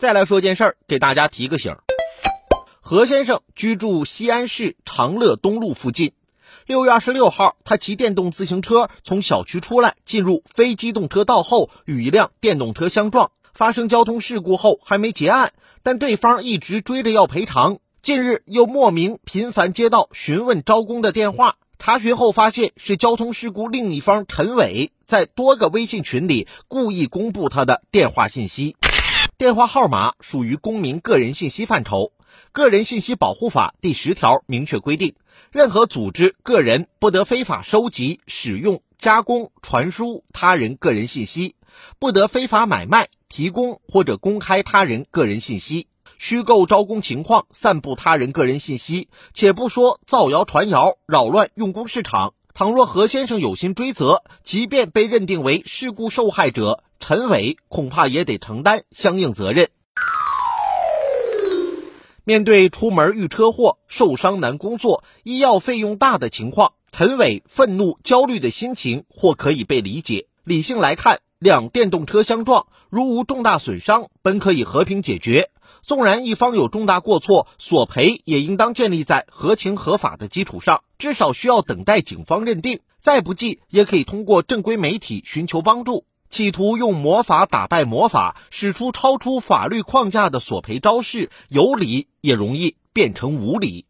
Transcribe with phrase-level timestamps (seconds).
[0.00, 1.76] 再来说件事儿，给大家提个醒：
[2.80, 6.12] 何先生居住西安市长乐东路附近。
[6.64, 15.52] 六月二十六号，他骑电动自行车从小区出来，进入非机动车道后，与一辆电动车相撞，发生交通事故后还没结案，
[15.82, 17.76] 但对方一直追着要赔偿。
[18.00, 28.76] 近日又莫名频繁接到询问招工的电话，查询后发现是交通事故另一方陈伟在多个微信群里故意公布他的电话信息。
[29.40, 32.12] 电话号码属于公民个人信息范畴，
[32.52, 35.14] 《个人信息保护法》第十条明确规定，
[35.50, 41.54] 任何组织、个人不得非法收集、使用、加工、传输他人个人信息，
[41.98, 45.86] 不得非法买卖、提供或者公开他人个人信息，
[46.18, 52.34] 虚构招工情况、散布他人个人信息，且不说造谣传谣、扰乱用工市场。
[52.52, 56.84] 倘若何先生有心追责，即便被认定为事故受害者。
[57.00, 59.70] 陈伟恐怕也得承担相应责任。
[62.24, 70.26] 面对出门遇车祸、受伤难工作、医药费用大的情况，陈伟愤怒、焦虑的心情或可以被理解。
[70.44, 75.50] 理性来看，两电动车相撞，如无重大损伤，本可以和平解决。
[75.82, 82.80] 纵然一方有重大过错，索赔也应当建立在合情合法的基础上，至少需要等待警方认定。
[83.00, 86.04] 再不济，也可以通过正规媒体寻求帮助。
[86.30, 93.84] 企图用魔法打败魔法，使出超出法律框架的索赔招式，有理也容易变成无理。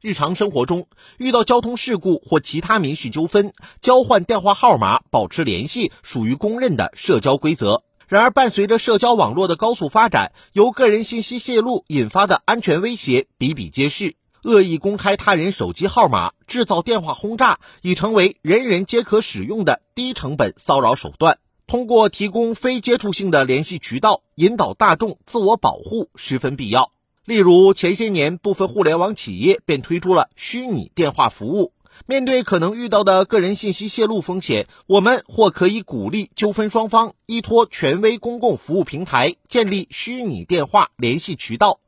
[0.00, 0.86] 日常生活中，
[1.18, 7.82] 遇到交通事故或其他民事纠纷，交换电话号码、保持联系，属于公认的社交规则。
[8.06, 14.14] 然而，伴随着社交网络的高速发展，由个人信息泄露引发的安全威胁比比皆是。
[14.42, 21.38] 恶意公开他人手机号码，制造电话轰炸，已成为人人皆可使用的低成本骚扰手段。
[21.68, 26.90] 通过提供非接触性的联系渠道，引导大众自我保护十分必要。
[27.24, 31.72] 例如，前些年部分互联网企业便推出了虚拟电话服务。
[32.06, 41.78] 面对可能遇到的个人信息泄露风险，我们或可以鼓励纠纷双方依托权威公共服务平台，建立虚拟电话联系渠道。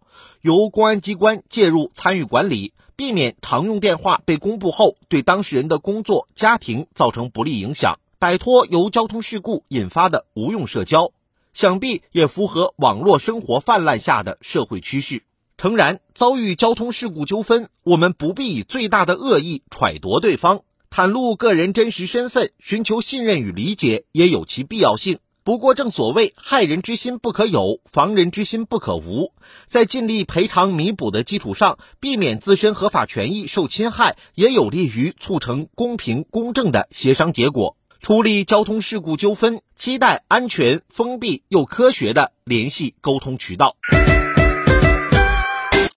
[0.45, 11.13] 由公安机关介入参与管理，避免常用电话被公布后对当事人的工作、家庭造成不利影响，摆脱由交通事故引发的无用社交，
[11.55, 15.23] 想必也符合网络生活泛滥下的社会趋势。
[15.57, 25.21] 诚然，遭遇交通事故纠纷，我们不必以最大的恶意揣度对方，袒露个人真实身份，寻求信任与理解，也有其必要性。
[25.45, 29.35] 不过，正所谓害人之心不可有，防人之心不可无。
[29.67, 37.77] 在尽力赔偿弥补的基础上，避免自身合法权益受侵害，也有利于促成公平公正的协商结果。
[38.01, 43.77] 处理交通事故纠纷，期待安全、封闭又科学的联系沟通渠道。